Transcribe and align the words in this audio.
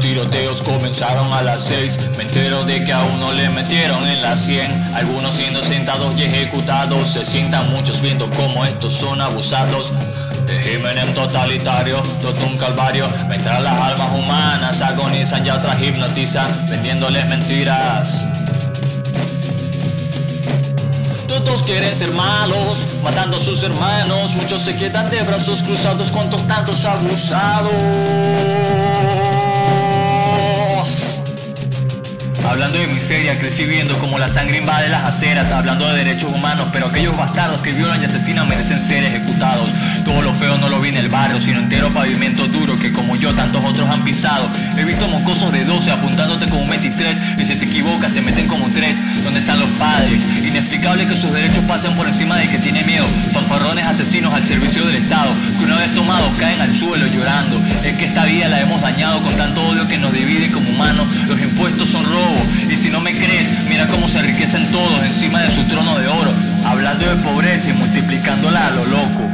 tiroteos 0.00 0.62
comenzaron 0.62 1.32
a 1.32 1.42
las 1.42 1.64
6 1.64 1.98
Me 2.16 2.24
entero 2.24 2.64
de 2.64 2.84
que 2.84 2.92
a 2.92 3.02
uno 3.04 3.32
le 3.32 3.48
metieron 3.48 4.06
en 4.06 4.22
la 4.22 4.36
100 4.36 4.94
Algunos 4.94 5.32
siendo 5.32 5.62
sentados 5.62 6.18
y 6.18 6.24
ejecutados 6.24 7.12
Se 7.12 7.24
sientan 7.24 7.70
muchos 7.70 8.00
viendo 8.00 8.28
cómo 8.30 8.64
estos 8.64 8.94
son 8.94 9.20
abusados. 9.20 9.92
Régimen 10.46 11.12
totalitario, 11.14 12.02
todo 12.22 12.46
un 12.46 12.56
calvario. 12.56 13.06
Mientras 13.28 13.62
las 13.62 13.78
almas 13.78 14.08
humanas 14.12 14.80
agonizan 14.80 15.44
y 15.44 15.50
otras 15.50 15.80
hipnotizan 15.80 16.68
Vendiéndoles 16.68 17.26
mentiras. 17.26 18.26
Todos 21.26 21.62
quieren 21.62 21.94
ser 21.94 22.12
malos, 22.12 22.86
matando 23.02 23.36
a 23.36 23.40
sus 23.40 23.62
hermanos. 23.62 24.34
Muchos 24.34 24.62
se 24.62 24.74
quedan 24.74 25.10
de 25.10 25.22
brazos 25.22 25.62
cruzados 25.62 26.10
con 26.10 26.30
tantos 26.30 26.84
abusados. 26.84 27.72
Hablando 32.58 32.80
de 32.80 32.88
miseria, 32.88 33.38
crecí 33.38 33.66
viendo 33.66 33.96
como 34.00 34.18
la 34.18 34.28
sangre 34.30 34.58
invade 34.58 34.88
las 34.88 35.08
aceras, 35.10 35.48
hablando 35.52 35.86
de 35.90 36.02
derechos 36.02 36.32
humanos, 36.32 36.68
pero 36.72 36.88
aquellos 36.88 37.16
bastardos 37.16 37.62
que 37.62 37.72
violan 37.72 38.02
y 38.02 38.06
asesinan 38.06 38.48
merecen 38.48 38.80
ser 38.80 39.04
ejecutados. 39.04 39.70
Todo 40.04 40.22
lo 40.22 40.34
feo 40.34 40.58
no 40.58 40.68
lo 40.68 40.80
vi 40.80 40.88
en 40.88 40.96
el 40.96 41.08
barrio, 41.08 41.40
sino 41.40 41.60
entero 41.60 41.88
pavimento 41.94 42.48
duro 42.48 42.74
que 42.74 42.90
como 42.92 43.14
yo 43.14 43.32
tantos 43.32 43.64
otros 43.64 43.88
han 43.88 44.02
pisado. 44.02 44.50
He 44.76 44.84
visto 44.84 45.06
mocosos 45.06 45.52
de 45.52 45.64
12 45.64 45.88
apuntándote 45.88 46.48
como 46.48 46.62
un 46.62 46.70
23 46.70 47.38
y 47.38 47.44
si 47.44 47.54
te 47.54 47.64
equivocas 47.64 48.12
te 48.12 48.20
meten 48.20 48.48
como 48.48 48.68
tres. 48.70 48.98
¿Dónde 49.22 49.38
están 49.38 49.60
los 49.60 49.68
padres? 49.78 50.20
Inexplicable 50.42 51.06
que 51.06 51.14
sus 51.14 51.32
derechos 51.32 51.64
pasen 51.64 51.94
por 51.94 52.08
encima 52.08 52.38
de 52.38 52.48
que 52.48 52.58
tiene 52.58 52.82
miedo. 52.82 53.06
Servicio 54.48 54.86
del 54.86 54.96
Estado, 54.96 55.34
que 55.58 55.64
una 55.64 55.78
vez 55.78 55.92
tomados 55.92 56.36
caen 56.38 56.60
al 56.62 56.72
suelo 56.72 57.06
llorando. 57.06 57.60
Es 57.84 57.96
que 57.98 58.06
esta 58.06 58.24
vida 58.24 58.48
la 58.48 58.62
hemos 58.62 58.80
dañado 58.80 59.22
con 59.22 59.36
tanto 59.36 59.62
odio 59.62 59.86
que 59.86 59.98
nos 59.98 60.10
divide 60.10 60.50
como 60.50 60.70
humanos. 60.70 61.06
Los 61.26 61.38
impuestos 61.38 61.90
son 61.90 62.04
robo. 62.06 62.42
Y 62.68 62.74
si 62.76 62.88
no 62.88 62.98
me 62.98 63.12
crees, 63.12 63.50
mira 63.68 63.86
cómo 63.86 64.08
se 64.08 64.18
enriquecen 64.18 64.70
todos 64.72 65.04
encima 65.06 65.42
de 65.42 65.54
su 65.54 65.64
trono 65.64 65.98
de 65.98 66.08
oro, 66.08 66.32
hablando 66.64 67.06
de 67.06 67.16
pobreza 67.16 67.68
y 67.68 67.74
multiplicándola 67.74 68.68
a 68.68 68.70
lo 68.70 68.86
loco. 68.86 69.28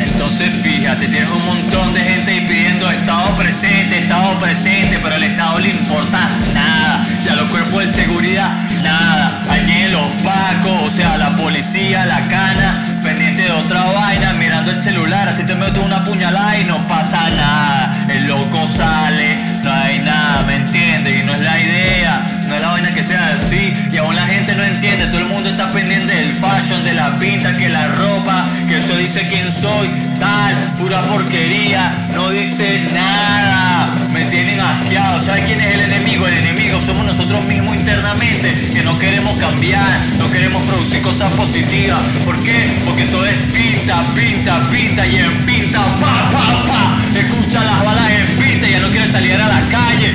Entonces 0.00 0.52
fíjate, 0.62 1.06
tienes 1.06 1.30
un 1.30 1.46
montón 1.46 1.94
de 1.94 2.00
gente 2.00 2.32
ahí 2.32 2.40
pidiendo 2.40 2.90
Estado 2.90 3.36
presente, 3.36 4.00
Estado 4.00 4.38
presente, 4.40 4.98
pero 5.00 5.14
al 5.14 5.22
Estado 5.22 5.60
le 5.60 5.68
importa 5.70 6.28
nada. 6.52 7.06
Y 7.24 7.28
a 7.28 7.36
los 7.36 7.48
cuerpos 7.48 7.86
de 7.86 7.92
seguridad, 7.92 8.52
nada. 8.82 9.44
Allí 9.48 9.72
en 9.72 9.92
los 9.92 10.10
pacos, 10.24 10.82
o 10.84 10.90
sea, 10.90 11.16
la 11.16 11.36
policía, 11.36 12.04
la 12.04 12.26
cana, 12.28 12.98
pendiente 13.02 13.42
de 13.42 13.52
otra 13.52 13.84
vaina, 13.92 14.31
mirando 14.72 14.78
el 14.78 14.82
celular, 14.82 15.28
así 15.28 15.44
te 15.44 15.54
meto 15.54 15.82
una 15.82 16.04
puñalada 16.04 16.58
y 16.58 16.64
no 16.64 16.86
pasa 16.86 17.30
nada. 17.30 18.06
El 18.08 18.26
loco 18.26 18.66
sale, 18.66 19.36
no 19.62 19.70
hay 19.70 19.98
nada, 20.00 20.42
¿me 20.44 20.56
entiendes? 20.56 21.20
Y 21.20 21.24
no 21.24 21.34
es 21.34 21.40
la 21.40 21.60
idea, 21.60 22.22
no 22.46 22.54
es 22.54 22.60
la 22.60 22.68
vaina 22.68 22.94
que 22.94 23.02
sea 23.02 23.34
así. 23.34 23.74
Y 23.90 23.96
aún 23.96 24.14
la 24.14 24.26
gente 24.26 24.54
no 24.54 24.62
entiende, 24.64 25.06
todo 25.06 25.18
el 25.18 25.26
mundo 25.26 25.50
está 25.50 25.72
pendiente 25.72 26.14
del 26.14 26.32
fashion, 26.34 26.84
de 26.84 26.94
la 26.94 27.16
pinta, 27.18 27.56
que 27.56 27.68
la 27.68 27.88
ropa, 27.88 28.46
que 28.68 28.78
eso 28.78 28.96
dice 28.96 29.26
quién 29.28 29.52
soy, 29.52 29.88
tal, 30.18 30.54
pura 30.78 31.02
porquería, 31.02 31.92
no 32.12 32.30
dice 32.30 32.88
nada. 32.92 33.11
Nosotros 37.12 37.44
mismos 37.44 37.76
internamente, 37.76 38.70
que 38.72 38.82
no 38.82 38.98
queremos 38.98 39.38
cambiar, 39.38 40.00
no 40.16 40.30
queremos 40.30 40.66
producir 40.66 41.02
cosas 41.02 41.30
positivas. 41.34 42.00
¿Por 42.24 42.40
qué? 42.40 42.80
Porque 42.86 43.04
todo 43.04 43.26
es 43.26 43.36
pinta, 43.52 44.02
pinta, 44.14 44.70
pinta 44.70 45.06
y 45.06 45.16
en 45.16 45.44
pinta, 45.44 45.80
pa, 46.00 46.30
pa, 46.30 46.64
pa. 46.66 47.18
Escucha 47.18 47.64
las 47.64 47.84
balas 47.84 48.10
en 48.12 48.26
pinta, 48.38 48.66
ya 48.66 48.80
no 48.80 48.88
quieres 48.88 49.12
salir 49.12 49.34
a 49.34 49.46
la 49.46 49.60
calle. 49.68 50.14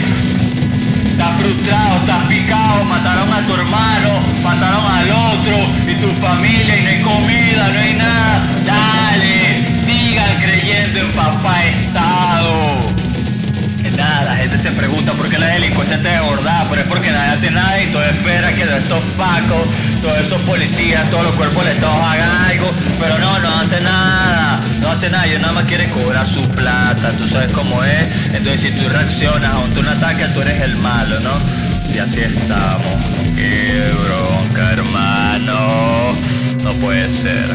Estás 1.06 1.40
frustrado, 1.40 2.00
estás 2.00 2.26
picado, 2.26 2.84
mataron 2.86 3.32
a 3.32 3.46
tu 3.46 3.54
hermano, 3.54 4.20
mataron 4.42 4.84
al 4.92 5.12
otro 5.12 5.56
y 5.88 5.94
tu 6.02 6.10
familia 6.20 6.80
y 6.80 6.82
no 6.82 6.90
hay 6.90 7.02
comida, 7.02 7.68
no 7.74 7.80
hay 7.80 7.94
nada. 7.94 8.42
Dale, 8.66 9.47
pregunta 14.78 15.12
por 15.14 15.30
qué 15.30 15.40
la 15.40 15.48
delincuencia 15.48 16.02
te 16.02 16.10
desbordada, 16.10 16.70
pero 16.70 16.84
es 16.84 16.88
porque 16.88 17.12
nadie 17.12 17.32
hace 17.32 17.52
nada 17.52 17.82
y 17.82 17.88
todo 17.88 18.04
espera 18.04 18.54
que 18.54 18.66
de 18.66 18.78
estos 18.78 19.04
pacos, 19.18 19.68
todos 20.02 20.22
esos 20.22 20.42
policías, 20.44 21.10
todos 21.10 21.26
los 21.26 21.36
cuerpos 21.36 21.66
del 21.66 21.74
Estado 21.74 22.04
hagan 22.04 22.30
algo, 22.46 22.70
pero 23.00 23.18
no, 23.18 23.40
no 23.40 23.58
hace 23.60 23.82
nada, 23.82 24.62
no 24.80 24.92
hace 24.92 25.10
nada, 25.10 25.26
ellos 25.26 25.42
nada 25.42 25.54
más 25.54 25.66
quieren 25.66 25.90
cobrar 25.90 26.28
su 26.28 26.42
plata, 26.50 27.12
tú 27.18 27.28
sabes 27.28 27.52
cómo 27.52 27.84
es, 27.84 28.08
entonces 28.34 28.62
si 28.62 28.72
tú 28.72 28.88
reaccionas 28.88 29.56
ante 29.56 29.80
un 29.80 29.88
ataque, 29.88 30.28
tú 30.28 30.42
eres 30.42 30.62
el 30.62 30.76
malo, 30.78 31.20
¿no? 31.20 31.40
Y 31.92 31.98
así 31.98 32.20
estamos, 32.22 32.84
qué 33.36 33.92
bronca 34.04 34.74
hermano, 34.74 36.14
no 36.62 36.72
puede 36.74 37.10
ser. 37.10 37.50